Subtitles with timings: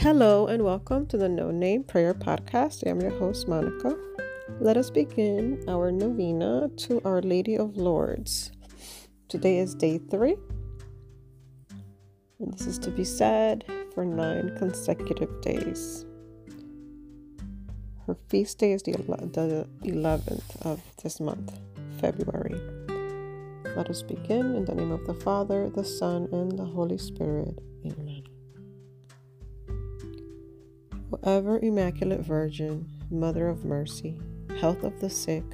[0.00, 2.88] Hello and welcome to the No Name Prayer Podcast.
[2.88, 3.94] I'm your host, Monica.
[4.58, 8.50] Let us begin our novena to Our Lady of Lourdes.
[9.28, 10.36] Today is day three,
[12.38, 16.06] and this is to be said for nine consecutive days.
[18.06, 21.60] Her feast day is the, the 11th of this month,
[22.00, 22.58] February.
[23.76, 27.58] Let us begin in the name of the Father, the Son, and the Holy Spirit.
[27.84, 28.22] Amen.
[31.24, 34.18] Ever Immaculate Virgin, Mother of Mercy,
[34.60, 35.44] Health of the sick,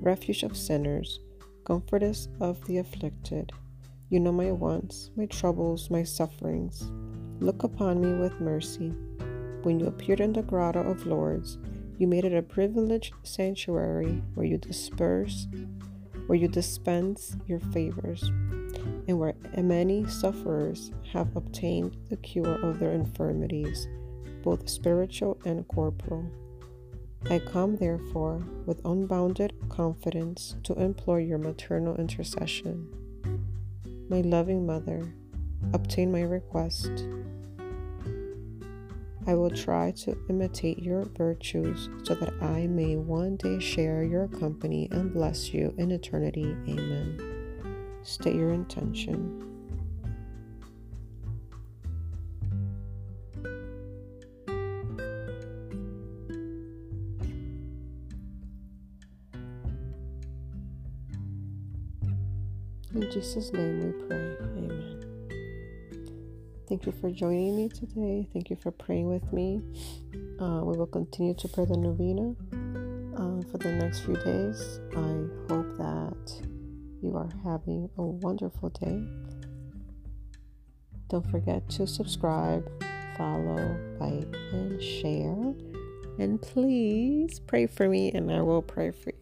[0.00, 1.20] Refuge of sinners,
[1.64, 3.52] Comfortess of the afflicted,
[4.08, 6.90] you know my wants, my troubles, my sufferings.
[7.40, 8.92] Look upon me with mercy.
[9.62, 11.58] When you appeared in the grotto of Lourdes,
[11.98, 15.46] you made it a privileged sanctuary where you disperse,
[16.26, 18.22] where you dispense your favors,
[19.08, 23.88] and where many sufferers have obtained the cure of their infirmities
[24.42, 26.24] both spiritual and corporal.
[27.30, 32.88] I come, therefore, with unbounded confidence to implore your maternal intercession.
[34.08, 35.14] My loving mother,
[35.72, 37.06] obtain my request.
[39.26, 44.26] I will try to imitate your virtues so that I may one day share your
[44.26, 46.56] company and bless you in eternity.
[46.68, 47.20] Amen.
[48.02, 49.51] State your intention.
[62.94, 64.36] In Jesus' name we pray.
[64.40, 65.00] Amen.
[66.68, 68.28] Thank you for joining me today.
[68.34, 69.62] Thank you for praying with me.
[70.38, 72.34] Uh, we will continue to pray the novena
[73.16, 74.80] uh, for the next few days.
[74.94, 76.46] I hope that
[77.02, 79.02] you are having a wonderful day.
[81.08, 82.70] Don't forget to subscribe,
[83.16, 85.54] follow, like, and share.
[86.18, 89.12] And please pray for me, and I will pray for